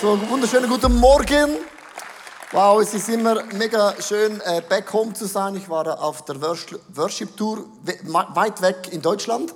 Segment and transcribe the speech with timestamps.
[0.00, 1.56] So, wunderschönen guten Morgen.
[2.52, 5.56] Wow, es ist immer mega schön, äh, back home zu sein.
[5.56, 7.66] Ich war auf der Worship Tour
[8.04, 9.54] weit weg in Deutschland.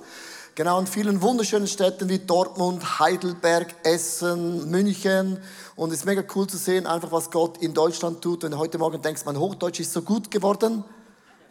[0.55, 5.39] Genau, in vielen wunderschönen Städten wie Dortmund, Heidelberg, Essen, München.
[5.75, 8.43] Und es ist mega cool zu sehen, einfach was Gott in Deutschland tut.
[8.43, 10.83] Wenn du heute Morgen denkst, mein Hochdeutsch ist so gut geworden,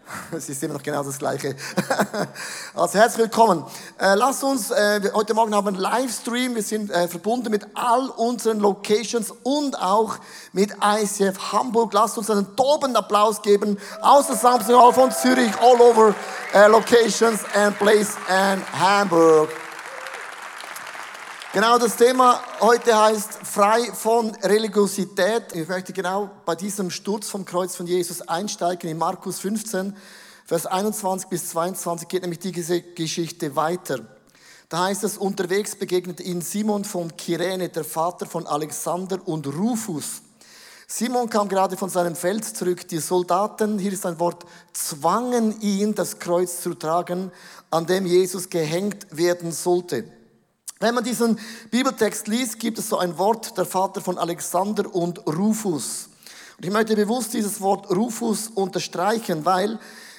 [0.33, 1.57] Es ist immer noch genau das Gleiche.
[2.75, 3.65] Also herzlich willkommen.
[3.99, 6.55] Äh, lasst uns, äh, heute Morgen haben wir einen Livestream.
[6.55, 10.17] Wir sind äh, verbunden mit all unseren Locations und auch
[10.53, 11.93] mit ICF Hamburg.
[11.95, 16.15] Lasst uns einen tobenden Applaus geben aus der Samsung von Zürich, all over
[16.53, 19.49] äh, locations and place and Hamburg.
[21.55, 25.55] Genau das Thema heute heißt frei von Religiosität.
[25.55, 29.97] Ich möchte genau bei diesem Sturz vom Kreuz von Jesus einsteigen in Markus 15,
[30.45, 34.01] Vers 21 bis 22 geht nämlich diese Geschichte weiter.
[34.69, 40.21] Da heißt es, unterwegs begegnet ihn Simon von Kyrene, der Vater von Alexander und Rufus.
[40.87, 42.87] Simon kam gerade von seinem Feld zurück.
[42.89, 47.33] Die Soldaten, hier ist ein Wort, zwangen ihn, das Kreuz zu tragen,
[47.71, 50.05] an dem Jesus gehängt werden sollte.
[50.79, 51.39] Wenn man diesen
[51.71, 56.11] Bibeltext liest, gibt es so ein Wort, der Vater von Alexander und Rufus.
[56.59, 59.79] Und ich möchte bewusst dieses Wort Rufus unterstreichen, weil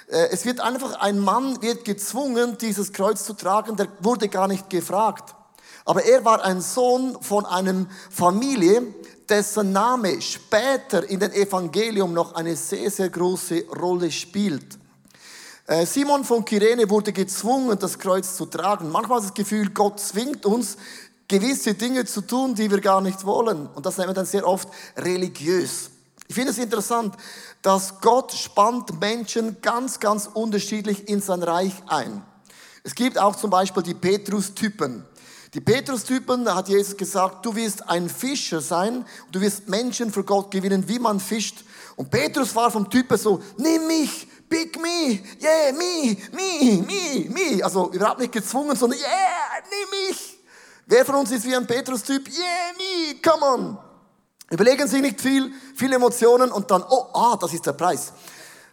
[0.09, 4.47] äh, es wird einfach, ein Mann wird gezwungen, dieses Kreuz zu tragen, der wurde gar
[4.47, 5.35] nicht gefragt.
[5.85, 8.81] Aber er war ein Sohn von einem Familie,
[9.29, 14.76] dessen Name später in den Evangelium noch eine sehr, sehr große Rolle spielt.
[15.67, 18.89] Äh, Simon von Kyrene wurde gezwungen, das Kreuz zu tragen.
[18.89, 20.77] Manchmal das Gefühl, Gott zwingt uns,
[21.27, 23.67] gewisse Dinge zu tun, die wir gar nicht wollen.
[23.67, 25.89] Und das nennen wir dann sehr oft religiös.
[26.29, 27.15] Ich finde es interessant,
[27.61, 32.23] dass Gott spannt Menschen ganz, ganz unterschiedlich in sein Reich ein.
[32.83, 35.03] Es gibt auch zum Beispiel die Petrus-Typen.
[35.53, 40.23] Die Petrus-Typen, da hat Jesus gesagt, du wirst ein Fischer sein, du wirst Menschen für
[40.23, 41.65] Gott gewinnen, wie man fischt.
[41.97, 47.63] Und Petrus war vom Typen so, nimm mich, pick me, yeah, me, me, me, me.
[47.63, 50.37] Also überhaupt nicht gezwungen, sondern yeah, nimm mich.
[50.85, 52.27] Wer von uns ist wie ein Petrus-Typ?
[52.29, 53.77] Yeah, me, come on.
[54.49, 58.13] Überlegen Sie nicht viel, viele Emotionen und dann, oh, ah, das ist der Preis.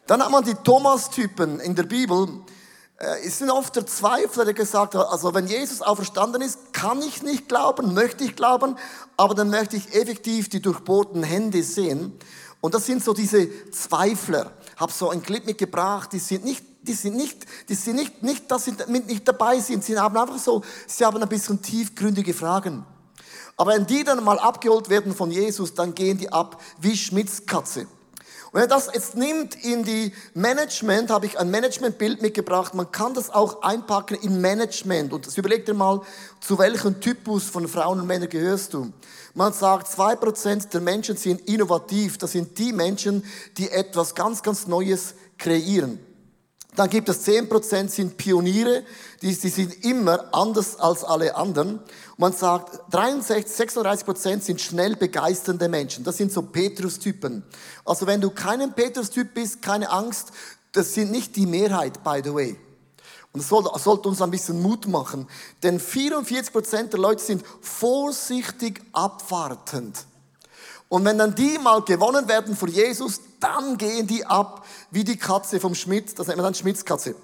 [0.06, 2.28] Dann hat man die Thomas-Typen in der Bibel.
[2.98, 7.02] Äh, es sind oft der Zweifler, der gesagt hat, also wenn Jesus auferstanden ist, kann
[7.02, 8.76] ich nicht glauben, möchte ich glauben,
[9.16, 12.16] aber dann möchte ich effektiv die durchbohrten Hände sehen.
[12.60, 16.92] Und das sind so diese Zweifler habe so ein Clip mitgebracht, die sind nicht, die
[16.92, 20.62] sind nicht, die sind nicht, nicht, dass sie nicht dabei sind, sie haben einfach so,
[20.86, 22.84] sie haben ein bisschen tiefgründige Fragen.
[23.56, 27.86] Aber wenn die dann mal abgeholt werden von Jesus, dann gehen die ab wie Schmitzkatze.
[28.52, 32.74] Und wenn das jetzt nimmt in die Management, habe ich ein Managementbild mitgebracht.
[32.74, 35.12] Man kann das auch einpacken in Management.
[35.12, 36.02] Und das überleg dir mal,
[36.40, 38.92] zu welchem Typus von Frauen und Männern gehörst du.
[39.34, 42.18] Man sagt, zwei Prozent der Menschen sind innovativ.
[42.18, 43.24] Das sind die Menschen,
[43.58, 45.98] die etwas ganz, ganz Neues kreieren.
[46.76, 48.82] Dann gibt es zehn Prozent sind Pioniere,
[49.22, 51.78] die, die sind immer anders als alle anderen.
[51.78, 56.02] Und man sagt, 63, 36 Prozent sind schnell begeisternde Menschen.
[56.02, 57.44] Das sind so Petrus-Typen.
[57.84, 60.32] Also wenn du kein Petrus-Typ bist, keine Angst,
[60.72, 62.56] das sind nicht die Mehrheit, by the way.
[63.32, 65.28] Und das sollte uns ein bisschen Mut machen.
[65.62, 70.04] Denn 44 Prozent der Leute sind vorsichtig abwartend.
[70.88, 75.18] Und wenn dann die mal gewonnen werden vor Jesus, dann gehen die ab wie die
[75.18, 76.18] Katze vom Schmidt.
[76.18, 77.14] Das nennt man dann Schmitzkatze.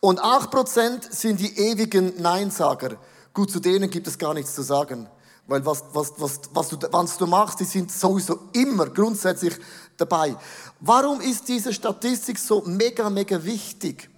[0.00, 2.96] Und 8 Prozent sind die ewigen Neinsager.
[3.32, 5.08] Gut, zu denen gibt es gar nichts zu sagen.
[5.46, 9.54] Weil was, was, was, was, du, was du machst, die sind sowieso immer grundsätzlich
[9.96, 10.36] dabei.
[10.80, 14.10] Warum ist diese Statistik so mega, mega wichtig?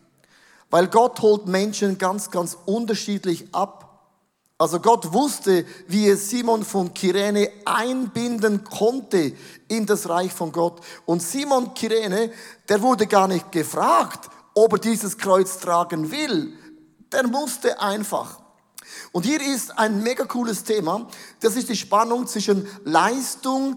[0.70, 3.87] Weil Gott holt Menschen ganz, ganz unterschiedlich ab.
[4.60, 9.32] Also Gott wusste, wie er Simon von Kyrene einbinden konnte
[9.68, 10.80] in das Reich von Gott.
[11.06, 12.32] Und Simon Kyrene,
[12.68, 16.52] der wurde gar nicht gefragt, ob er dieses Kreuz tragen will.
[17.12, 18.40] Der musste einfach.
[19.12, 21.06] Und hier ist ein mega cooles Thema.
[21.40, 23.76] Das ist die Spannung zwischen Leistung,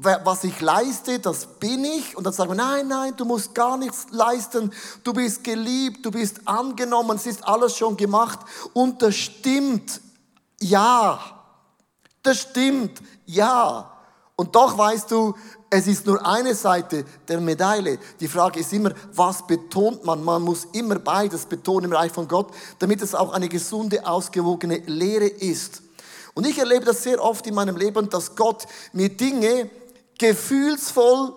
[0.00, 2.16] was ich leiste, das bin ich.
[2.16, 4.72] Und dann sagen wir, nein, nein, du musst gar nichts leisten.
[5.04, 8.40] Du bist geliebt, du bist angenommen, es ist alles schon gemacht.
[8.72, 10.00] Und das stimmt,
[10.60, 11.20] ja.
[12.22, 13.92] Das stimmt, ja.
[14.36, 15.34] Und doch weißt du,
[15.70, 17.98] es ist nur eine Seite der Medaille.
[18.20, 20.24] Die Frage ist immer, was betont man?
[20.24, 24.78] Man muss immer beides betonen im Reich von Gott, damit es auch eine gesunde, ausgewogene
[24.86, 25.82] Lehre ist.
[26.32, 29.68] Und ich erlebe das sehr oft in meinem Leben, dass Gott mir Dinge
[30.18, 31.34] gefühlsvoll,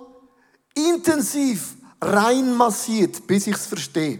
[0.75, 4.19] intensiv reinmassiert, bis ich es verstehe.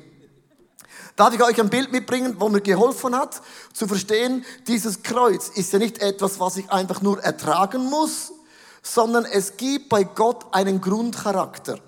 [1.16, 3.42] Darf ich euch ein Bild mitbringen, wo mir geholfen hat,
[3.74, 8.34] zu verstehen, dieses Kreuz ist ja nicht etwas, was ich einfach nur ertragen muss,
[8.82, 11.80] sondern es gibt bei Gott einen Grundcharakter.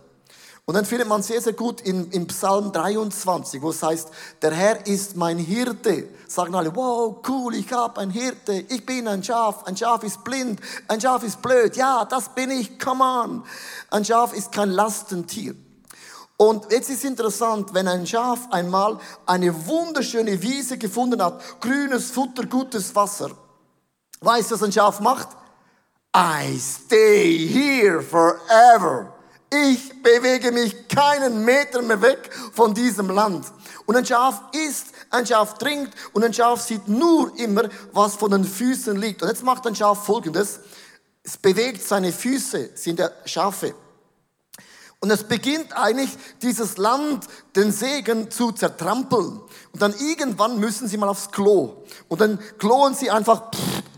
[0.66, 4.10] Und dann findet man sehr, sehr gut in, in Psalm 23, wo es heißt,
[4.42, 6.07] der Herr ist mein Hirte.
[6.25, 10.24] Sagen alle, wow, cool, ich habe ein Hirte, ich bin ein Schaf, ein Schaf ist
[10.24, 13.44] blind, ein Schaf ist blöd, ja, das bin ich, come on.
[13.90, 15.54] Ein Schaf ist kein Lastentier.
[16.38, 22.45] Und jetzt ist interessant, wenn ein Schaf einmal eine wunderschöne Wiese gefunden hat, grünes Futter,
[22.45, 23.31] gutes Wasser.
[24.22, 25.28] Weißt du, was ein Schaf macht?
[26.15, 29.12] I stay here forever.
[29.50, 33.48] Ich bewege mich keinen Meter mehr weg von diesem Land.
[33.86, 38.31] Und ein Schaf isst, ein Schaf trinkt und ein Schaf sieht nur immer, was von
[38.31, 39.24] den Füßen liegt.
[39.24, 40.60] Und jetzt macht ein Schaf Folgendes.
[41.24, 43.74] Es bewegt seine Füße, sind ja Schafe.
[45.00, 46.12] Und es beginnt eigentlich,
[46.42, 49.42] dieses Land, den Segen zu zertrampeln.
[49.71, 51.83] Und dann irgendwann müssen sie mal aufs Klo.
[52.07, 53.51] Und dann kloen sie einfach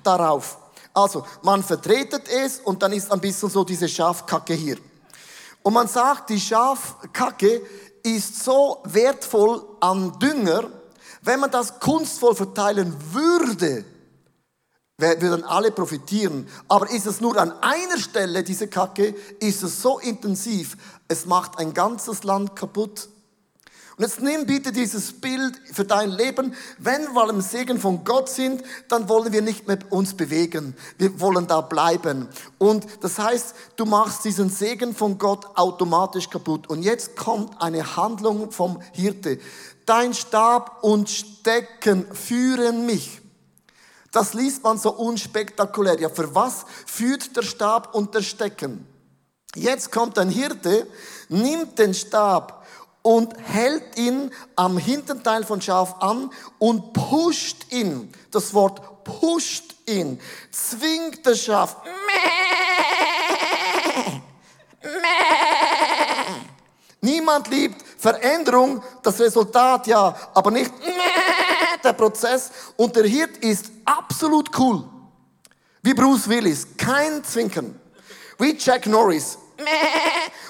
[0.03, 0.57] darauf.
[0.95, 4.77] Also, man vertretet es und dann ist ein bisschen so diese Schafkacke hier.
[5.61, 7.61] Und man sagt, die Schafkacke
[8.01, 10.69] ist so wertvoll an Dünger,
[11.21, 13.83] wenn man das kunstvoll verteilen würde,
[14.97, 16.47] würden alle profitieren.
[16.69, 20.77] Aber ist es nur an einer Stelle, diese Kacke, ist es so intensiv,
[21.07, 23.09] es macht ein ganzes Land kaputt.
[23.97, 26.53] Und jetzt nimm bitte dieses Bild für dein Leben.
[26.77, 30.75] Wenn wir im Segen von Gott sind, dann wollen wir nicht mehr uns bewegen.
[30.97, 32.27] Wir wollen da bleiben.
[32.57, 36.67] Und das heißt, du machst diesen Segen von Gott automatisch kaputt.
[36.67, 39.39] Und jetzt kommt eine Handlung vom Hirte.
[39.85, 43.21] Dein Stab und Stecken führen mich.
[44.11, 45.99] Das liest man so unspektakulär.
[46.01, 48.85] Ja, für was führt der Stab und der Stecken?
[49.55, 50.85] Jetzt kommt ein Hirte,
[51.29, 52.54] nimmt den Stab
[53.05, 58.11] und hält ihn am Hinterteil von Schaf an und pusht ihn.
[58.31, 60.19] Das Wort pusht ihn,
[60.49, 61.75] zwingt das Schaf.
[67.01, 70.71] Niemand liebt Veränderung, das Resultat ja, aber nicht
[71.83, 72.49] der Prozess.
[72.75, 74.83] Und der Hirt ist absolut cool.
[75.83, 77.79] Wie Bruce Willis, kein Zwinkern.
[78.39, 79.37] Wie Jack Norris,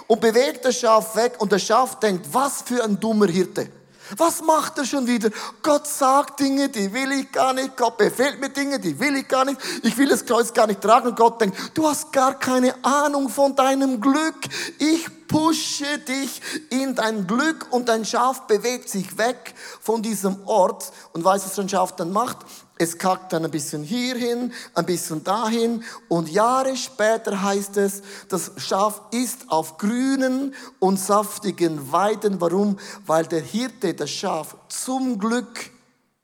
[0.08, 3.70] und bewegt das Schaf weg und das Schaf denkt, was für ein dummer Hirte.
[4.18, 5.32] Was macht er schon wieder?
[5.64, 7.76] Gott sagt Dinge, die will ich gar nicht.
[7.76, 9.60] Gott befehlt mir Dinge, die will ich gar nicht.
[9.82, 11.08] Ich will das Kreuz gar nicht tragen.
[11.08, 14.36] Und Gott denkt, du hast gar keine Ahnung von deinem Glück.
[14.78, 20.92] Ich pushe dich in dein Glück und dein Schaf bewegt sich weg von diesem Ort.
[21.14, 22.38] Und weißt du, was ein Schaf dann macht?
[22.78, 28.52] Es kackt dann ein bisschen hierhin, ein bisschen dahin und Jahre später heißt es, das
[28.58, 32.42] Schaf ist auf grünen und saftigen Weiden.
[32.42, 32.78] Warum?
[33.06, 35.72] Weil der Hirte das Schaf zum Glück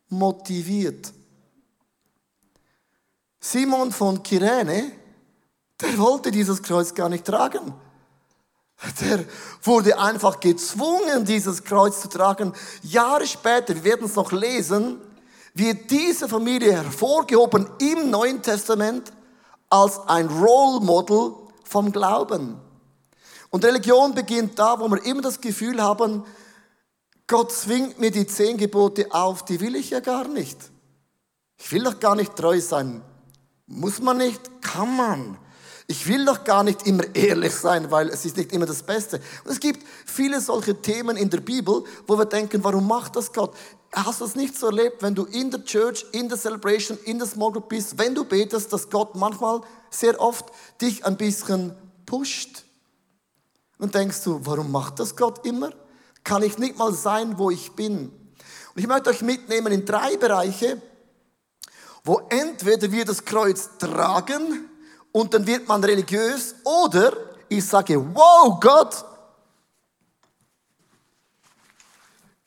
[0.09, 1.13] motiviert.
[3.39, 4.91] Simon von Kyrene,
[5.79, 7.73] der wollte dieses Kreuz gar nicht tragen.
[8.99, 9.23] Der
[9.63, 12.53] wurde einfach gezwungen, dieses Kreuz zu tragen.
[12.81, 14.99] Jahre später, wir werden es noch lesen,
[15.53, 19.11] wird diese Familie hervorgehoben im Neuen Testament
[19.69, 22.57] als ein Role Model vom Glauben.
[23.49, 26.23] Und Religion beginnt da, wo wir immer das Gefühl haben,
[27.27, 30.57] Gott zwingt mir die zehn Gebote auf, die will ich ja gar nicht.
[31.57, 33.01] Ich will doch gar nicht treu sein.
[33.67, 34.61] Muss man nicht?
[34.61, 35.37] Kann man.
[35.91, 39.19] Ich will doch gar nicht immer ehrlich sein, weil es ist nicht immer das Beste.
[39.43, 43.33] Und es gibt viele solche Themen in der Bibel, wo wir denken, warum macht das
[43.33, 43.53] Gott?
[43.91, 47.19] Hast du es nicht so erlebt, wenn du in der Church, in der Celebration, in
[47.19, 50.45] der Small Group bist, wenn du betest, dass Gott manchmal, sehr oft
[50.79, 52.63] dich ein bisschen pusht?
[53.77, 55.73] Und denkst du, warum macht das Gott immer?
[56.23, 58.13] Kann ich nicht mal sein, wo ich bin?
[58.73, 60.81] Und ich möchte euch mitnehmen in drei Bereiche,
[62.05, 64.70] wo entweder wir das Kreuz tragen
[65.11, 67.13] und dann wird man religiös oder
[67.49, 69.05] ich sage, wow Gott,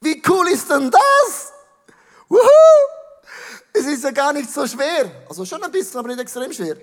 [0.01, 1.53] wie cool ist denn das?
[2.29, 2.41] Wuhu!
[3.73, 5.11] Es ist ja gar nicht so schwer.
[5.29, 6.77] Also schon ein bisschen, aber nicht extrem schwer.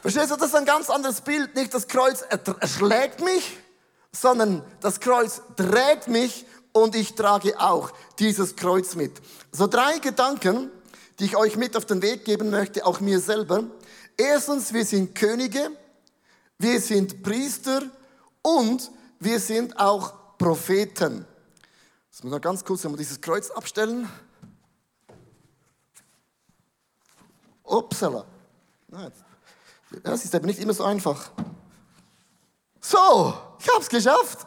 [0.00, 1.54] Verstehst du, das ist ein ganz anderes Bild.
[1.54, 2.24] Nicht das Kreuz
[2.60, 3.58] erschlägt mich,
[4.12, 9.12] sondern das Kreuz trägt mich und ich trage auch dieses Kreuz mit.
[9.52, 10.70] So drei Gedanken,
[11.18, 13.64] die ich euch mit auf den Weg geben möchte, auch mir selber.
[14.16, 15.70] Erstens, wir sind Könige,
[16.58, 17.82] wir sind Priester
[18.42, 21.26] und wir sind auch Propheten.
[22.10, 24.08] Jetzt muss man ganz kurz mal dieses Kreuz abstellen.
[27.64, 28.24] Upsala.
[30.02, 31.30] Das ist aber nicht immer so einfach.
[32.80, 34.46] So, ich habe es geschafft.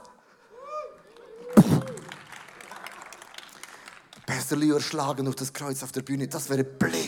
[4.26, 7.07] Pastor Leo erschlagen durch das Kreuz auf der Bühne, das wäre Blick.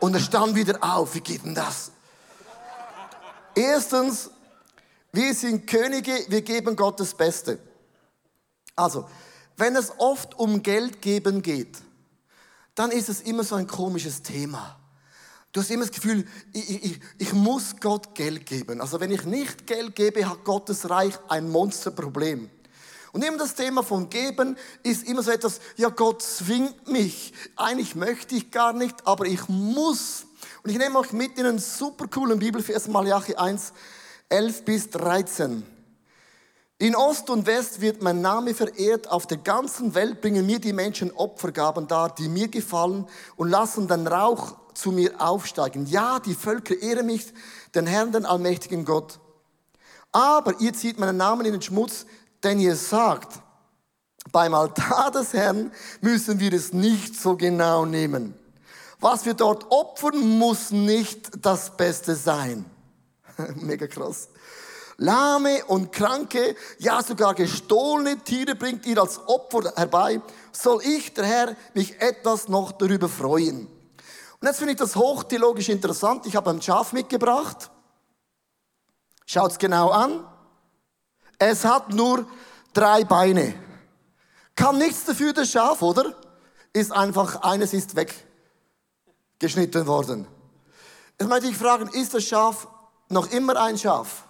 [0.00, 1.14] Und er stand wieder auf.
[1.14, 1.90] Wie geht denn das?
[3.54, 4.30] Erstens,
[5.12, 7.58] wir sind Könige, wir geben Gott das Beste.
[8.76, 9.08] Also,
[9.56, 11.78] wenn es oft um Geld geben geht,
[12.76, 14.78] dann ist es immer so ein komisches Thema.
[15.50, 18.80] Du hast immer das Gefühl, ich, ich, ich muss Gott Geld geben.
[18.80, 22.48] Also wenn ich nicht Geld gebe, hat Gottes Reich ein Monsterproblem.
[23.12, 27.32] Und immer das Thema von geben ist immer so etwas, ja Gott zwingt mich.
[27.56, 30.26] Eigentlich möchte ich gar nicht, aber ich muss.
[30.62, 33.72] Und ich nehme euch mit in einen super coolen Bibelvers, Malachi 1,
[34.28, 35.64] 11 bis 13.
[36.80, 39.08] In Ost und West wird mein Name verehrt.
[39.08, 43.88] Auf der ganzen Welt bringen mir die Menschen Opfergaben dar, die mir gefallen und lassen
[43.88, 45.86] den Rauch zu mir aufsteigen.
[45.86, 47.32] Ja, die Völker ehren mich,
[47.74, 49.18] den Herrn, den allmächtigen Gott.
[50.12, 52.06] Aber ihr zieht meinen Namen in den Schmutz,
[52.42, 53.40] denn ihr sagt,
[54.32, 58.34] beim Altar des Herrn müssen wir es nicht so genau nehmen.
[59.00, 62.64] Was wir dort opfern, muss nicht das Beste sein.
[63.56, 64.28] Mega krass.
[64.96, 70.20] Lahme und Kranke, ja sogar gestohlene Tiere bringt ihr als Opfer herbei.
[70.50, 73.68] Soll ich, der Herr, mich etwas noch darüber freuen?
[74.40, 76.26] Und jetzt finde ich das hochtheologisch interessant.
[76.26, 77.70] Ich habe ein Schaf mitgebracht.
[79.24, 80.24] Schaut's genau an.
[81.38, 82.26] Es hat nur
[82.72, 83.54] drei Beine.
[84.56, 86.14] Kann nichts dafür, das Schaf, oder?
[86.72, 87.94] Ist einfach, eines ist
[89.38, 90.26] weggeschnitten worden.
[91.18, 92.66] Jetzt möchte ich fragen, ist das Schaf
[93.08, 94.24] noch immer ein Schaf?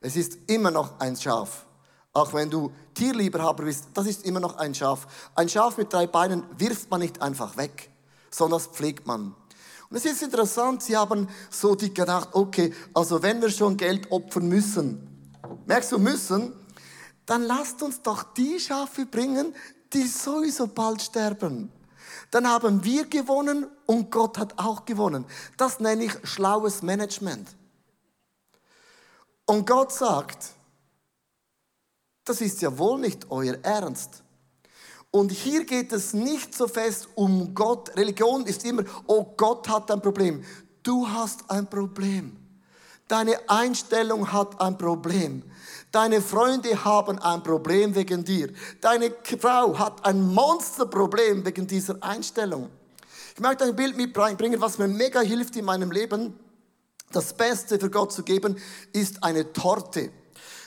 [0.00, 1.66] Es ist immer noch ein Schaf.
[2.12, 5.06] Auch wenn du Tierlieberhaber bist, das ist immer noch ein Schaf.
[5.34, 7.90] Ein Schaf mit drei Beinen wirft man nicht einfach weg,
[8.30, 9.34] sondern das pflegt man.
[9.90, 14.10] Und es ist interessant, sie haben so die gedacht, okay, also wenn wir schon Geld
[14.12, 15.07] opfern müssen,
[15.66, 16.52] merkst du müssen,
[17.26, 19.54] dann lasst uns doch die Schafe bringen,
[19.92, 21.70] die sowieso bald sterben.
[22.30, 25.24] Dann haben wir gewonnen und Gott hat auch gewonnen.
[25.56, 27.48] Das nenne ich schlaues Management.
[29.46, 30.50] Und Gott sagt,
[32.24, 34.22] das ist ja wohl nicht euer Ernst.
[35.10, 37.96] Und hier geht es nicht so fest um Gott.
[37.96, 40.44] Religion ist immer, oh Gott hat ein Problem.
[40.82, 42.36] Du hast ein Problem.
[43.08, 45.42] Deine Einstellung hat ein Problem.
[45.90, 48.52] Deine Freunde haben ein Problem wegen dir.
[48.82, 52.68] Deine Frau hat ein Monsterproblem wegen dieser Einstellung.
[53.34, 56.38] Ich möchte ein Bild mitbringen, was mir mega hilft in meinem Leben.
[57.10, 58.60] Das Beste für Gott zu geben,
[58.92, 60.10] ist eine Torte.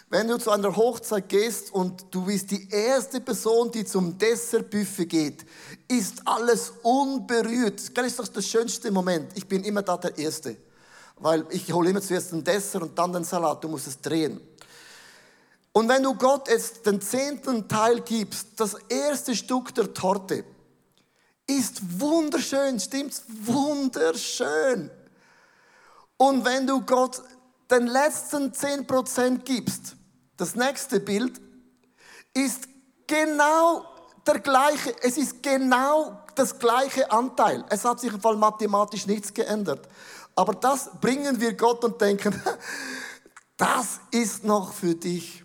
[0.10, 5.06] Wenn du zu einer Hochzeit gehst und du bist die erste Person, die zum Dessertbuffet
[5.06, 5.46] geht,
[5.88, 7.96] ist alles unberührt.
[7.96, 9.32] Das ist doch das schönste Moment.
[9.36, 10.58] Ich bin immer da der Erste.
[11.22, 13.64] Weil ich hole immer zuerst den Dessert und dann den Salat.
[13.64, 14.42] Du musst es drehen.
[15.72, 20.44] Und wenn du Gott jetzt den zehnten Teil gibst, das erste Stück der Torte,
[21.48, 23.24] ist wunderschön, stimmt's?
[23.28, 24.90] Wunderschön.
[26.18, 27.22] Und wenn du Gott
[27.70, 29.96] den letzten 10% gibst,
[30.38, 31.40] das nächste Bild
[32.34, 32.68] ist
[33.08, 33.86] genau
[34.26, 37.64] der gleiche, es ist genau das gleiche Anteil.
[37.70, 39.88] Es hat sich im Fall mathematisch nichts geändert.
[40.42, 42.42] Aber das bringen wir Gott und denken,
[43.58, 45.44] das ist noch für dich.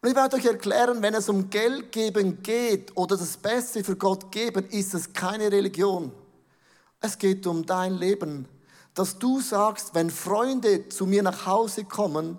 [0.00, 3.96] Und ich werde euch erklären, wenn es um Geld geben geht oder das Beste für
[3.96, 6.12] Gott geben, ist es keine Religion.
[7.00, 8.48] Es geht um dein Leben
[8.98, 12.36] dass du sagst, wenn Freunde zu mir nach Hause kommen,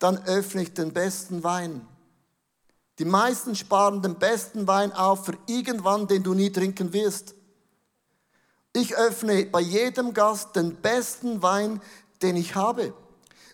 [0.00, 1.86] dann öffne ich den besten Wein.
[2.98, 7.36] Die meisten sparen den besten Wein auf für irgendwann, den du nie trinken wirst.
[8.74, 11.80] Ich öffne bei jedem Gast den besten Wein,
[12.22, 12.92] den ich habe.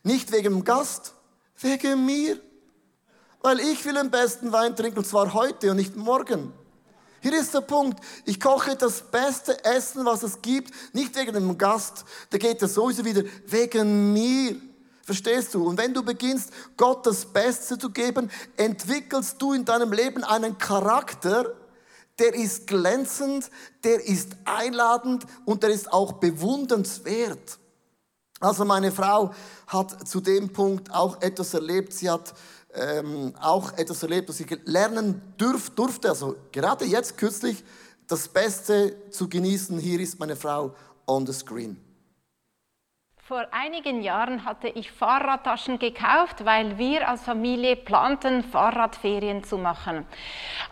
[0.02, 1.14] Nicht wegen dem Gast,
[1.60, 2.40] Wegen mir.
[3.42, 6.52] Weil ich will den besten Wein trinken und zwar heute und nicht morgen.
[7.22, 8.02] Hier ist der Punkt.
[8.24, 12.74] Ich koche das beste Essen, was es gibt, nicht wegen einem Gast, der geht das
[12.74, 14.56] sowieso wieder, wegen mir.
[15.02, 15.66] Verstehst du?
[15.66, 20.56] Und wenn du beginnst, Gott das Beste zu geben, entwickelst du in deinem Leben einen
[20.56, 21.59] Charakter,
[22.20, 23.50] der ist glänzend,
[23.82, 27.58] der ist einladend und der ist auch bewundernswert.
[28.38, 29.34] Also meine Frau
[29.66, 31.92] hat zu dem Punkt auch etwas erlebt.
[31.92, 32.34] Sie hat
[32.74, 36.10] ähm, auch etwas erlebt, was ich lernen dürf, durfte.
[36.10, 37.64] Also gerade jetzt kürzlich
[38.06, 39.78] das Beste zu genießen.
[39.78, 40.74] Hier ist meine Frau
[41.06, 41.89] on the screen.
[43.30, 50.04] Vor einigen Jahren hatte ich Fahrradtaschen gekauft, weil wir als Familie planten, Fahrradferien zu machen.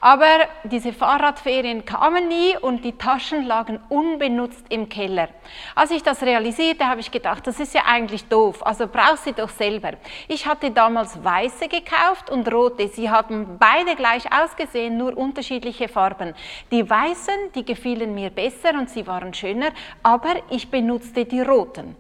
[0.01, 0.27] Aber
[0.65, 5.29] diese Fahrradferien kamen nie und die Taschen lagen unbenutzt im Keller.
[5.77, 9.35] Als ich das realisierte, habe ich gedacht, das ist ja eigentlich doof, also brauch sie
[9.35, 9.93] doch selber.
[10.27, 12.89] Ich hatte damals weiße gekauft und rote.
[12.89, 16.35] Sie haben beide gleich ausgesehen, nur unterschiedliche Farben.
[16.73, 19.71] Die weißen, die gefielen mir besser und sie waren schöner,
[20.03, 21.95] aber ich benutzte die roten.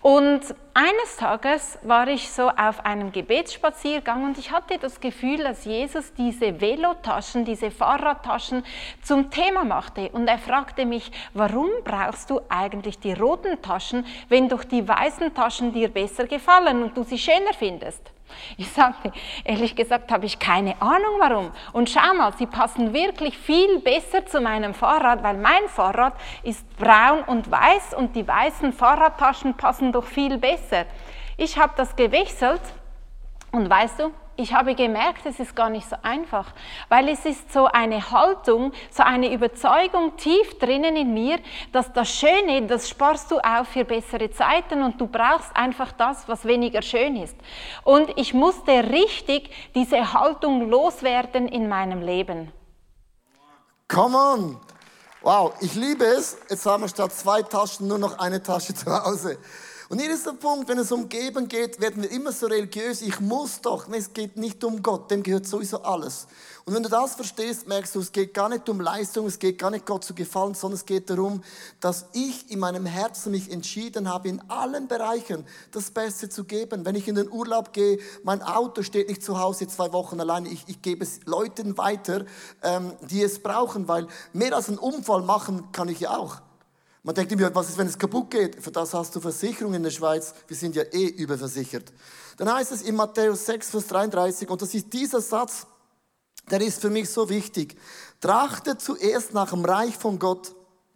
[0.00, 0.42] Und
[0.74, 6.12] eines Tages war ich so auf einem Gebetsspaziergang und ich hatte das Gefühl, dass Jesus
[6.14, 8.64] diese Velotaschen, diese Fahrradtaschen
[9.02, 10.08] zum Thema machte.
[10.10, 15.34] Und er fragte mich, warum brauchst du eigentlich die roten Taschen, wenn doch die weißen
[15.34, 18.13] Taschen dir besser gefallen und du sie schöner findest?
[18.56, 19.12] Ich sagte,
[19.44, 21.50] ehrlich gesagt habe ich keine Ahnung warum.
[21.72, 26.64] Und schau mal, sie passen wirklich viel besser zu meinem Fahrrad, weil mein Fahrrad ist
[26.76, 30.86] braun und weiß und die weißen Fahrradtaschen passen doch viel besser.
[31.36, 32.60] Ich habe das gewechselt
[33.54, 36.52] und weißt du, ich habe gemerkt, es ist gar nicht so einfach,
[36.88, 41.38] weil es ist so eine Haltung, so eine Überzeugung tief drinnen in mir,
[41.72, 46.26] dass das Schöne, das sparst du auf für bessere Zeiten und du brauchst einfach das,
[46.26, 47.36] was weniger schön ist.
[47.84, 52.52] Und ich musste richtig diese Haltung loswerden in meinem Leben.
[53.86, 54.60] Come on!
[55.22, 56.36] Wow, ich liebe es.
[56.50, 59.38] Jetzt haben wir statt zwei Taschen nur noch eine Tasche zu Hause.
[59.90, 63.02] Und hier ist der Punkt, wenn es um Geben geht, werden wir immer so religiös,
[63.02, 63.86] ich muss doch.
[63.92, 66.26] Es geht nicht um Gott, dem gehört sowieso alles.
[66.64, 69.58] Und wenn du das verstehst, merkst du, es geht gar nicht um Leistung, es geht
[69.58, 71.42] gar nicht Gott zu gefallen, sondern es geht darum,
[71.80, 76.86] dass ich in meinem Herzen mich entschieden habe, in allen Bereichen das Beste zu geben.
[76.86, 80.48] Wenn ich in den Urlaub gehe, mein Auto steht nicht zu Hause zwei Wochen alleine,
[80.48, 82.24] ich, ich gebe es Leuten weiter,
[82.62, 86.40] ähm, die es brauchen, weil mehr als einen Unfall machen kann ich ja auch.
[87.06, 88.62] Man denkt immer, was ist, wenn es kaputt geht?
[88.62, 90.32] Für das hast du Versicherung in der Schweiz.
[90.48, 91.92] Wir sind ja eh überversichert.
[92.38, 95.66] Dann heißt es in Matthäus 6, Vers 33, und das ist dieser Satz,
[96.50, 97.76] der ist für mich so wichtig.
[98.20, 100.54] Trachtet zuerst nach dem Reich von Gott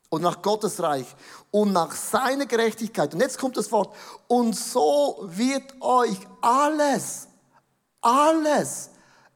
[0.08, 1.06] und nach Gottes Reich
[1.50, 3.12] und nach seiner Gerechtigkeit.
[3.12, 3.94] Und jetzt kommt das Wort.
[4.28, 7.28] Und so wird euch alles,
[8.00, 8.88] alles,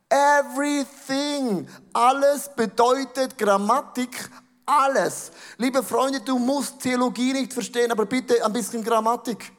[0.09, 4.31] everything, alles bedeutet Grammatik,
[4.67, 5.31] alles.
[5.59, 9.53] Liebe Freunde, du musst Theologie nicht verstehen, aber bitte ein bisschen Grammatik.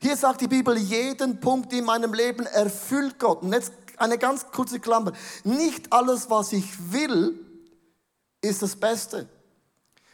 [0.00, 3.42] Hier sagt die Bibel, jeden Punkt in meinem Leben erfüllt Gott.
[3.42, 5.12] Und jetzt eine ganz kurze Klammer.
[5.44, 7.38] Nicht alles, was ich will,
[8.40, 9.28] ist das Beste.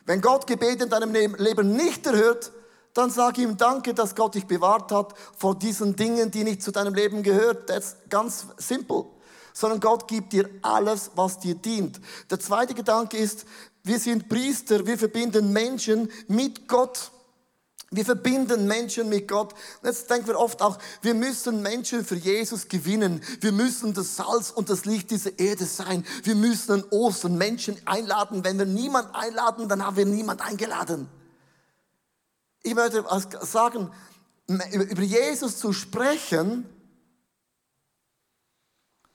[0.05, 2.53] Wenn Gott Gebet in deinem Leben nicht erhört,
[2.95, 6.71] dann sag ihm Danke, dass Gott dich bewahrt hat vor diesen Dingen, die nicht zu
[6.71, 7.59] deinem Leben gehören.
[7.67, 9.05] Das ist ganz simpel.
[9.53, 12.01] Sondern Gott gibt dir alles, was dir dient.
[12.31, 13.45] Der zweite Gedanke ist,
[13.89, 17.11] wir sind Priester, wir verbinden Menschen mit Gott.
[17.91, 19.55] Wir verbinden Menschen mit Gott.
[19.83, 23.23] Jetzt denken wir oft auch, wir müssen Menschen für Jesus gewinnen.
[23.41, 26.05] Wir müssen das Salz und das Licht dieser Erde sein.
[26.23, 28.45] Wir müssen an Ostern Menschen einladen.
[28.45, 31.09] Wenn wir niemand einladen, dann haben wir niemand eingeladen.
[32.63, 33.05] Ich möchte
[33.47, 33.91] sagen,
[34.47, 36.69] über Jesus zu sprechen,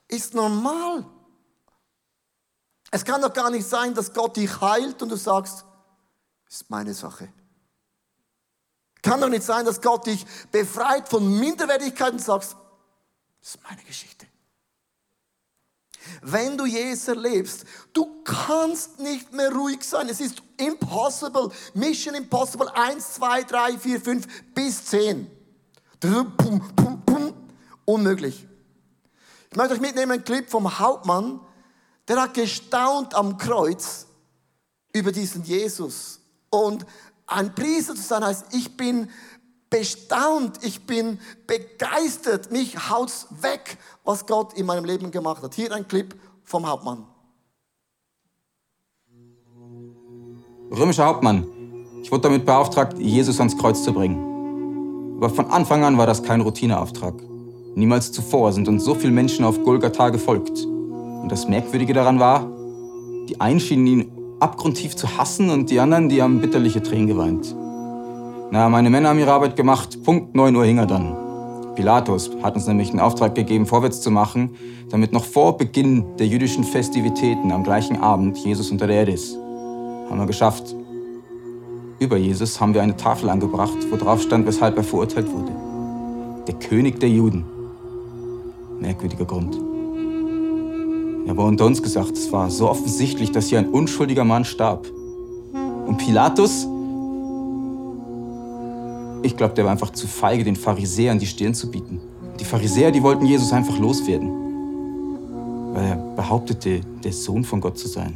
[0.08, 1.06] ist normal.
[2.96, 5.66] Es kann doch gar nicht sein, dass Gott dich heilt und du sagst,
[6.48, 7.28] ist meine Sache.
[9.02, 12.56] Kann doch nicht sein, dass Gott dich befreit von Minderwertigkeit und sagst,
[13.42, 14.28] ist meine Geschichte.
[16.22, 20.08] Wenn du Jesus erlebst, du kannst nicht mehr ruhig sein.
[20.08, 21.50] Es ist impossible.
[21.74, 22.70] Mission impossible.
[22.76, 25.32] Eins, zwei, drei, vier, fünf bis zehn.
[26.00, 26.32] Pum,
[26.76, 27.34] pum, pum.
[27.86, 28.48] Unmöglich.
[29.50, 31.40] Ich möchte euch mitnehmen einen Clip vom Hauptmann,
[32.08, 34.08] der hat gestaunt am Kreuz
[34.94, 36.20] über diesen Jesus.
[36.50, 36.86] Und
[37.26, 39.10] ein Priester zu sein heißt, ich bin
[39.70, 45.56] bestaunt, ich bin begeistert, mich haut's weg, was Gott in meinem Leben gemacht hat.
[45.56, 47.08] Hier ein Clip vom Hauptmann.
[50.70, 51.48] Römischer Hauptmann,
[52.02, 55.18] ich wurde damit beauftragt, Jesus ans Kreuz zu bringen.
[55.18, 57.16] Aber von Anfang an war das kein Routineauftrag.
[57.76, 60.68] Niemals zuvor sind uns so viele Menschen auf Golgatha gefolgt.
[61.24, 62.46] Und das Merkwürdige daran war,
[63.30, 67.56] die einen schienen ihn abgrundtief zu hassen und die anderen, die haben bitterliche Tränen geweint.
[68.52, 70.04] Na, meine Männer haben ihre Arbeit gemacht.
[70.04, 71.16] Punkt 9 Uhr hing er dann.
[71.76, 74.52] Pilatus hat uns nämlich einen Auftrag gegeben, vorwärts zu machen,
[74.90, 79.36] damit noch vor Beginn der jüdischen Festivitäten am gleichen Abend Jesus unter der Erde ist.
[80.10, 80.76] Haben wir geschafft.
[82.00, 85.54] Über Jesus haben wir eine Tafel angebracht, wo drauf stand, weshalb er verurteilt wurde.
[86.48, 87.46] Der König der Juden.
[88.82, 89.73] Merkwürdiger Grund.
[91.28, 94.88] Aber unter uns gesagt, es war so offensichtlich, dass hier ein unschuldiger Mann starb.
[95.88, 96.68] Und Pilatus,
[99.24, 102.02] ich glaube, der war einfach zu feige, den Pharisäern die Stirn zu bieten.
[102.40, 104.30] Die Pharisäer, die wollten Jesus einfach loswerden,
[105.74, 108.14] weil er behauptete, der Sohn von Gott zu sein.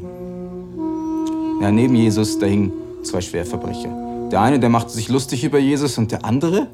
[1.62, 2.72] Ja, neben Jesus, da hingen
[3.04, 4.30] zwei Schwerverbrecher.
[4.32, 6.68] Der eine, der machte sich lustig über Jesus und der andere,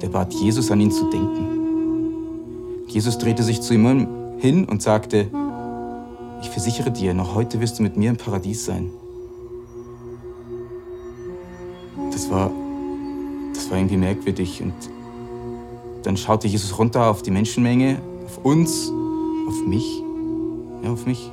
[0.00, 2.84] der bat Jesus, an ihn zu denken.
[2.86, 4.06] Jesus drehte sich zu ihm
[4.38, 5.28] hin und sagte,
[6.40, 8.90] ich versichere dir, noch heute wirst du mit mir im Paradies sein.
[12.12, 12.50] Das war,
[13.54, 14.62] das war irgendwie merkwürdig.
[14.62, 14.74] Und
[16.02, 18.92] dann schaute Jesus runter auf die Menschenmenge, auf uns,
[19.48, 20.02] auf mich,
[20.82, 21.30] ja, auf mich.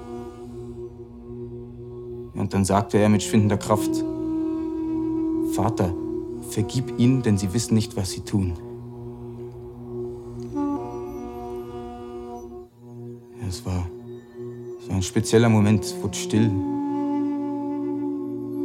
[2.33, 4.03] Und dann sagte er mit schwindender Kraft,
[5.51, 5.93] Vater,
[6.49, 8.53] vergib ihnen, denn sie wissen nicht, was sie tun.
[13.51, 13.85] Es war,
[14.87, 16.49] war ein spezieller Moment, es wurde still.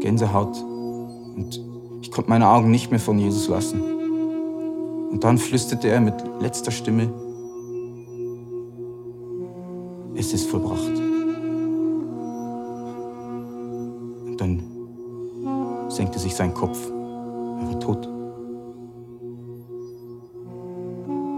[0.00, 0.56] Gänsehaut.
[1.36, 1.60] Und
[2.00, 3.82] ich konnte meine Augen nicht mehr von Jesus lassen.
[5.10, 7.10] Und dann flüsterte er mit letzter Stimme,
[10.14, 10.96] es ist vollbracht.
[14.26, 14.62] Und dann
[15.88, 16.78] senkte sich sein Kopf.
[16.88, 18.08] Er war tot.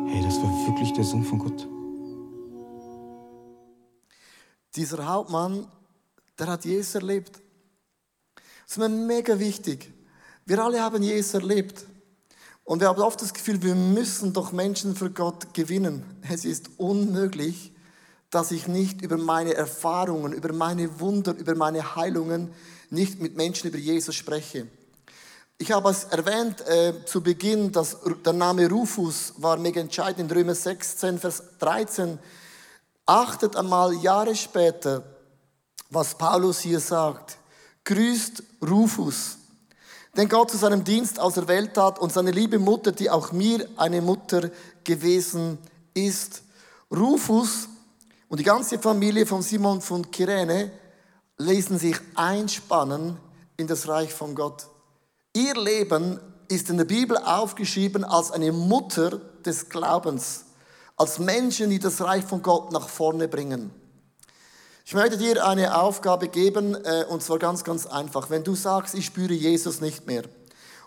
[0.06, 1.68] Hey, das war wirklich der Sohn von Gott.
[4.78, 5.66] Dieser Hauptmann,
[6.38, 7.40] der hat Jesus erlebt.
[8.36, 9.92] Das ist mir mega wichtig.
[10.46, 11.84] Wir alle haben Jesus erlebt.
[12.62, 16.04] Und wir haben oft das Gefühl, wir müssen doch Menschen für Gott gewinnen.
[16.30, 17.72] Es ist unmöglich,
[18.30, 22.52] dass ich nicht über meine Erfahrungen, über meine Wunder, über meine Heilungen
[22.88, 24.68] nicht mit Menschen über Jesus spreche.
[25.58, 30.38] Ich habe es erwähnt äh, zu Beginn, dass der Name Rufus war mega entscheidend in
[30.38, 32.20] Römer 16, Vers 13.
[33.08, 35.02] Achtet einmal Jahre später,
[35.88, 37.38] was Paulus hier sagt.
[37.82, 39.38] Grüßt Rufus,
[40.14, 44.02] den Gott zu seinem Dienst auserwählt hat und seine liebe Mutter, die auch mir eine
[44.02, 44.50] Mutter
[44.84, 45.56] gewesen
[45.94, 46.42] ist.
[46.94, 47.68] Rufus
[48.28, 50.70] und die ganze Familie von Simon von Kyrene
[51.38, 53.16] ließen sich einspannen
[53.56, 54.66] in das Reich von Gott.
[55.32, 60.44] Ihr Leben ist in der Bibel aufgeschrieben als eine Mutter des Glaubens,
[60.98, 63.70] als Menschen, die das Reich von Gott nach vorne bringen.
[64.84, 68.30] Ich möchte dir eine Aufgabe geben, äh, und zwar ganz, ganz einfach.
[68.30, 70.24] Wenn du sagst, ich spüre Jesus nicht mehr,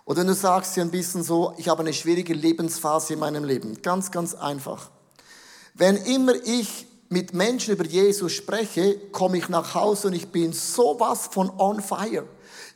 [0.06, 3.43] oder wenn du sagst dir ein bisschen so, ich habe eine schwierige Lebensphase in meinem
[3.43, 4.89] Leben, ganz, ganz einfach.
[5.76, 10.52] Wenn immer ich mit Menschen über Jesus spreche, komme ich nach Hause und ich bin
[10.52, 12.26] sowas von on fire.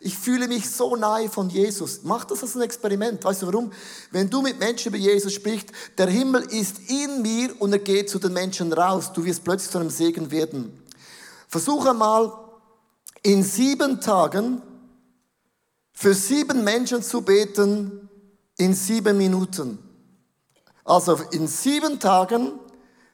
[0.06, 2.02] Ich fühle mich so nahe von Jesus.
[2.04, 3.24] Mach das als ein Experiment.
[3.24, 3.72] Weißt du warum?
[4.12, 8.12] Wenn du mit Menschen über Jesus sprichst, der Himmel ist in mir und er geht
[8.12, 9.12] zu den Menschen raus.
[9.12, 10.80] Du wirst plötzlich zu einem Segen werden.
[11.48, 12.32] Versuche mal
[13.24, 14.62] in sieben Tagen
[15.92, 18.08] für sieben Menschen zu beten
[18.58, 19.80] in sieben Minuten.
[20.84, 22.52] Also in sieben Tagen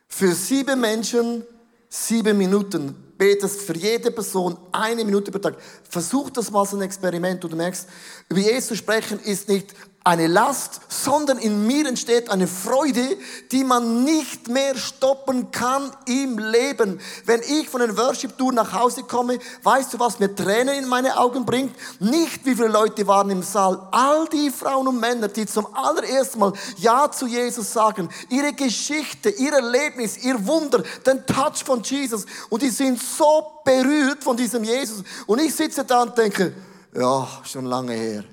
[0.10, 1.46] für sieben Menschen
[1.88, 3.11] sieben Minuten.
[3.22, 5.56] Betest für jede Person eine Minute pro Tag.
[5.88, 7.88] Versuch das mal so ein Experiment und du merkst,
[8.28, 13.18] über Jesus sprechen ist nicht eine Last, sondern in mir entsteht eine Freude,
[13.52, 17.00] die man nicht mehr stoppen kann im Leben.
[17.26, 20.90] Wenn ich von den Worship Tour nach Hause komme, weißt du, was mir Tränen in
[20.90, 21.76] meine Augen bringt?
[22.00, 23.88] Nicht, wie viele Leute waren im Saal.
[23.92, 29.30] All die Frauen und Männer, die zum allerersten Mal Ja zu Jesus sagen, ihre Geschichte,
[29.30, 32.26] ihr Erlebnis, ihr Wunder, den Touch von Jesus.
[32.50, 35.04] Und die sind so berührt von diesem Jesus.
[35.28, 36.54] Und ich sitze da und denke,
[36.96, 38.24] ja, schon lange her.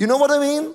[0.00, 0.74] You know what I mean?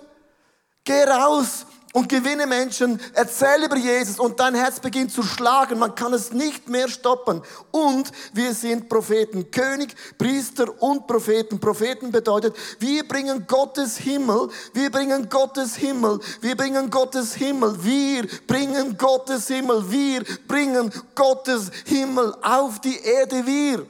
[0.83, 5.79] Geh raus und gewinne Menschen, erzähl über Jesus und dein Herz beginnt zu schlagen.
[5.79, 7.41] Man kann es nicht mehr stoppen.
[7.71, 11.59] Und wir sind Propheten, König, Priester und Propheten.
[11.59, 18.27] Propheten bedeutet, wir bringen Gottes Himmel, wir bringen Gottes Himmel, wir bringen Gottes Himmel, wir
[18.45, 23.88] bringen Gottes Himmel, wir bringen Gottes Himmel auf die Erde, wir.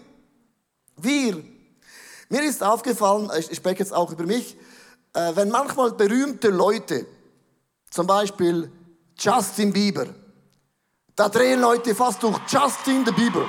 [0.96, 1.44] Wir.
[2.30, 4.56] Mir ist aufgefallen, ich spreche jetzt auch über mich,
[5.36, 7.06] wenn manchmal berühmte Leute
[7.90, 8.70] Zum Beispiel
[9.18, 10.08] Justin Bieber.
[11.16, 13.46] Da drehen Leute fast durch Justin the Bieber.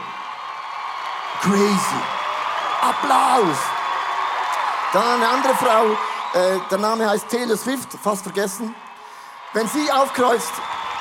[1.41, 2.01] Crazy.
[2.81, 3.57] Applaus.
[4.93, 5.87] Dann eine andere Frau,
[6.35, 8.75] äh, der Name heißt Taylor Swift, fast vergessen.
[9.53, 10.53] Wenn sie aufkreuzt,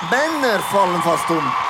[0.09, 1.64] Männer fallen fast um.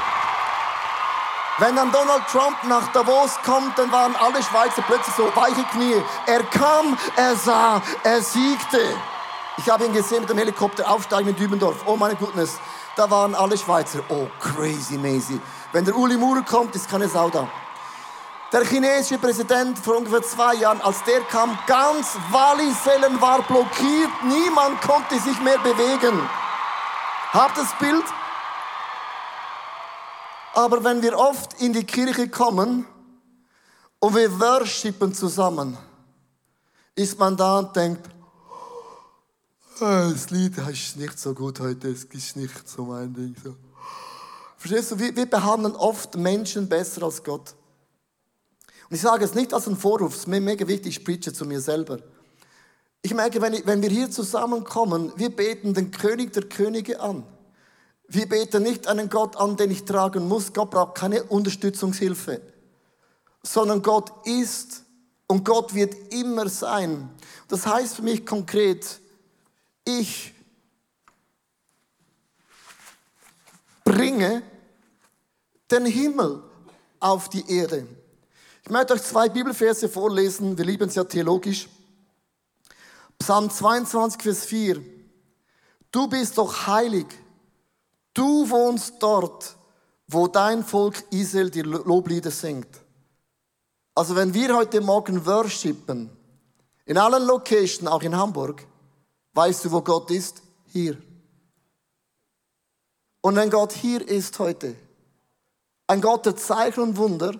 [1.58, 6.04] Wenn dann Donald Trump nach Davos kommt, dann waren alle Schweizer plötzlich so weiche Knie.
[6.26, 8.82] Er kam, er sah, er siegte.
[9.58, 11.78] Ich habe ihn gesehen mit dem Helikopter aufsteigen in Dübendorf.
[11.86, 12.60] Oh meine Goodness,
[12.98, 14.00] da waren alle Schweizer.
[14.10, 15.39] Oh, crazy, mazy.
[15.72, 17.48] Wenn der Uli Maurer kommt, ist keine Sau da.
[18.52, 24.12] Der chinesische Präsident vor ungefähr zwei Jahren, als der kam, ganz Wallisellen war blockiert.
[24.24, 26.30] Niemand konnte sich mehr bewegen.
[27.32, 28.04] Habt das Bild?
[30.56, 32.86] Aber wenn wir oft in die Kirche kommen
[34.00, 35.78] und wir worshipen zusammen,
[36.96, 38.10] ist man da und denkt,
[39.78, 43.36] das Lied ist nicht so gut heute, es ist nicht so mein Ding.
[44.56, 47.54] Verstehst du, wir, behandeln oft Menschen besser als Gott.
[48.89, 51.34] Und ich sage es nicht als ein Vorwurf, es ist mir mega wichtig, ich preache
[51.34, 52.00] zu mir selber.
[53.02, 57.26] Ich merke, wenn wir hier zusammenkommen, wir beten den König der Könige an.
[58.08, 60.54] Wir beten nicht einen Gott an, den ich tragen muss.
[60.54, 62.41] Gott braucht keine Unterstützungshilfe,
[63.44, 64.84] sondern Gott ist
[65.28, 67.10] und Gott wird immer sein.
[67.48, 69.00] Das heißt für mich konkret,
[69.84, 70.34] ich
[73.84, 74.44] bringe
[75.72, 76.44] den Himmel
[77.00, 77.88] auf die Erde.
[78.63, 81.68] Ich möchte euch zwei Bibelverse vorlesen, wir lieben es ja theologisch.
[83.20, 84.82] Psalm 22, Vers 4.
[85.91, 87.08] Du bist doch heilig
[88.15, 89.56] Du wohnst dort,
[90.08, 92.80] wo dein Volk Israel die Loblieder singt.
[93.93, 96.10] Also wenn wir heute Morgen worshipen,
[96.86, 98.65] in allen Locations, auch in Hamburg,
[99.34, 100.41] weißt du, wo Gott ist?
[100.67, 100.97] Hier.
[103.21, 104.75] Und wenn Gott hier ist heute,
[105.88, 107.38] ein Gott der Zeichen und Wunder,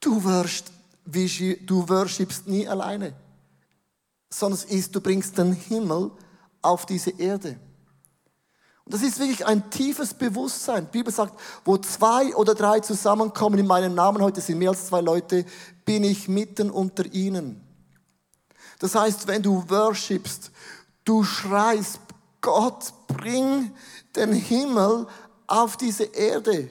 [0.00, 0.72] du wirst,
[1.06, 3.14] du worshipst nie alleine,
[4.28, 6.10] sondern ist, du bringst den Himmel
[6.60, 7.58] auf diese Erde.
[8.90, 10.86] Das ist wirklich ein tiefes Bewusstsein.
[10.86, 14.86] Die Bibel sagt, wo zwei oder drei zusammenkommen in meinem Namen, heute sind mehr als
[14.86, 15.44] zwei Leute,
[15.84, 17.60] bin ich mitten unter ihnen.
[18.80, 20.50] Das heißt, wenn du worshipst,
[21.04, 22.00] du schreist,
[22.40, 23.70] Gott, bring
[24.16, 25.06] den Himmel
[25.46, 26.68] auf diese Erde.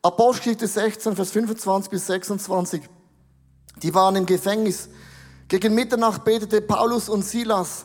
[0.00, 2.82] Apostelgeschichte 16, Vers 25 bis 26.
[3.82, 4.88] Die waren im Gefängnis.
[5.48, 7.84] Gegen Mitternacht betete Paulus und Silas.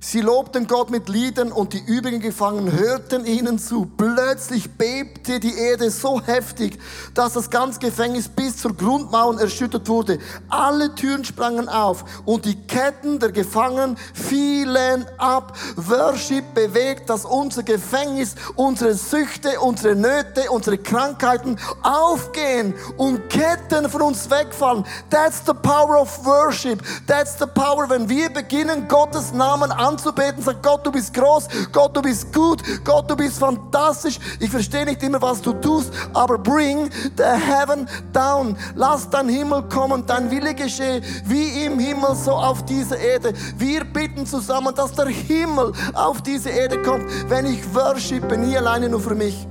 [0.00, 3.90] Sie lobten Gott mit Liedern und die übrigen Gefangenen hörten ihnen zu.
[3.96, 6.78] Plötzlich bebte die Erde so heftig,
[7.14, 10.20] dass das ganze Gefängnis bis zur Grundmauern erschüttert wurde.
[10.48, 15.56] Alle Türen sprangen auf und die Ketten der Gefangenen fielen ab.
[15.74, 24.02] Worship bewegt, dass unser Gefängnis, unsere Süchte, unsere Nöte, unsere Krankheiten aufgehen und Ketten von
[24.02, 24.86] uns wegfallen.
[25.10, 26.84] That's the power of worship.
[27.08, 31.96] That's the power, wenn wir beginnen, Gottes Namen anzubeten, sagt Gott, du bist groß, Gott,
[31.96, 34.18] du bist gut, Gott, du bist fantastisch.
[34.40, 38.56] Ich verstehe nicht immer, was du tust, aber bring the heaven down.
[38.74, 43.32] Lass dein Himmel kommen, dein Wille geschehe, wie im Himmel, so auf dieser Erde.
[43.56, 48.88] Wir bitten zusammen, dass der Himmel auf diese Erde kommt, wenn ich worshipe, nie alleine
[48.88, 49.46] nur für mich.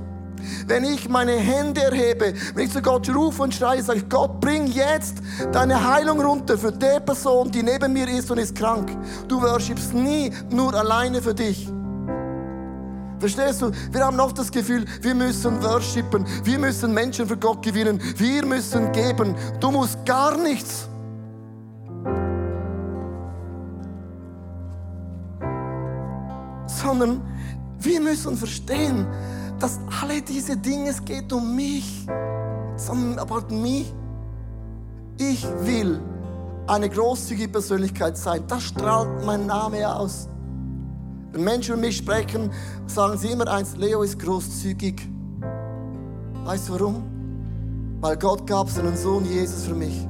[0.66, 4.40] Wenn ich meine Hände erhebe, wenn ich zu Gott rufe und schreie, sage ich, Gott,
[4.40, 5.18] bring jetzt
[5.52, 8.90] deine Heilung runter für die Person, die neben mir ist und ist krank.
[9.28, 11.68] Du worshipst nie nur alleine für dich.
[13.18, 13.72] Verstehst du?
[13.90, 18.46] Wir haben oft das Gefühl, wir müssen worshipen, wir müssen Menschen für Gott gewinnen, wir
[18.46, 19.34] müssen geben.
[19.58, 20.88] Du musst gar nichts.
[26.66, 27.20] Sondern
[27.80, 29.06] wir müssen verstehen,
[29.58, 32.06] dass alle diese Dinge, es geht um mich.
[32.76, 33.86] Something about me.
[35.18, 36.00] Ich will
[36.66, 38.44] eine großzügige Persönlichkeit sein.
[38.46, 40.28] Das strahlt mein Name aus.
[41.32, 42.50] Wenn Menschen über mich sprechen,
[42.86, 45.08] sagen sie immer eins, Leo ist großzügig.
[46.44, 47.02] Weißt du warum?
[48.00, 50.06] Weil Gott gab seinen Sohn Jesus für mich.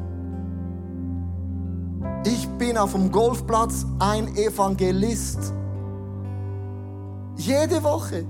[2.24, 5.54] Ich bin auf dem Golfplatz ein Evangelist.
[7.36, 8.26] Jede Woche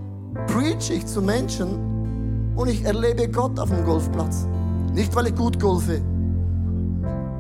[0.47, 4.47] preach ich zu Menschen und ich erlebe Gott auf dem Golfplatz.
[4.93, 6.01] Nicht, weil ich gut golfe,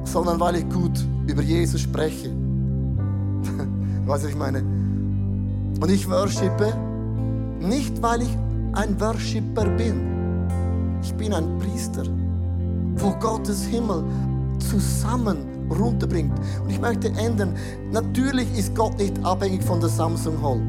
[0.04, 2.30] sondern weil ich gut über Jesus spreche.
[4.06, 4.60] was ich meine?
[5.80, 6.72] Und ich worshipe
[7.60, 8.36] nicht, weil ich
[8.74, 10.48] ein Worshipper bin.
[11.02, 12.04] Ich bin ein Priester,
[12.96, 14.04] wo Gottes Himmel
[14.58, 15.38] zusammen
[15.70, 16.38] runterbringt.
[16.62, 17.54] Und ich möchte enden.
[17.92, 20.60] Natürlich ist Gott nicht abhängig von der Samsung Hall.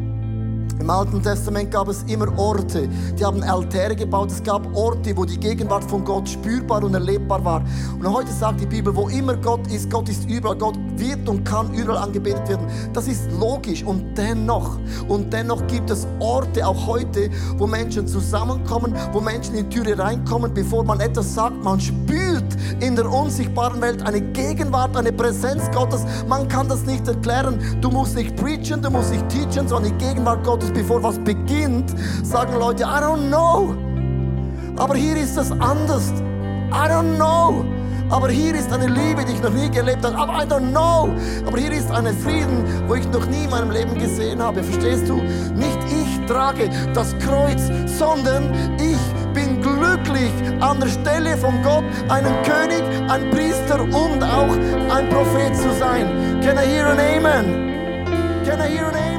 [0.79, 4.31] Im Alten Testament gab es immer Orte, die haben Altäre gebaut.
[4.31, 7.61] Es gab Orte, wo die Gegenwart von Gott spürbar und erlebbar war.
[7.99, 10.57] Und heute sagt die Bibel, wo immer Gott ist, Gott ist überall.
[10.57, 12.65] Gott wird und kann überall angebetet werden.
[12.93, 13.83] Das ist logisch.
[13.83, 19.69] Und dennoch, und dennoch gibt es Orte auch heute, wo Menschen zusammenkommen, wo Menschen in
[19.69, 21.61] die Türe reinkommen, bevor man etwas sagt.
[21.61, 26.05] Man spürt in der unsichtbaren Welt eine Gegenwart, eine Präsenz Gottes.
[26.29, 27.59] Man kann das nicht erklären.
[27.81, 31.19] Du musst nicht preachen, du musst nicht teachen, sondern die Gegenwart Gottes Gottes, bevor was
[31.19, 33.75] beginnt, sagen Leute, I don't know.
[34.77, 36.11] Aber hier ist es anders.
[36.71, 37.65] I don't know.
[38.09, 40.17] Aber hier ist eine Liebe, die ich noch nie gelebt habe.
[40.17, 41.09] Aber I don't know.
[41.45, 44.63] Aber hier ist ein Frieden, wo ich noch nie in meinem Leben gesehen habe.
[44.63, 45.15] Verstehst du?
[45.15, 48.99] Nicht ich trage das Kreuz, sondern ich
[49.33, 54.53] bin glücklich an der Stelle von Gott einen König, ein Priester und auch
[54.95, 56.39] ein Prophet zu sein.
[56.41, 58.43] Can I hear an Amen?
[58.43, 59.18] Can I hear an Amen?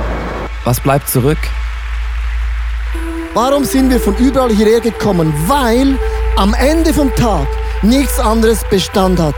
[0.63, 1.39] was bleibt zurück?
[3.33, 5.33] Warum sind wir von überall hierher gekommen?
[5.47, 5.97] Weil
[6.35, 7.47] am Ende vom Tag
[7.81, 9.35] nichts anderes Bestand hat.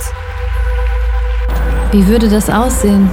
[1.91, 3.09] Wie würde das aussehen?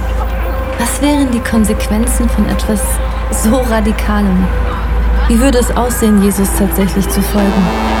[0.79, 2.81] Was wären die Konsequenzen von etwas
[3.43, 4.47] so Radikalem?
[5.27, 8.00] Wie würde es aussehen, Jesus tatsächlich zu folgen?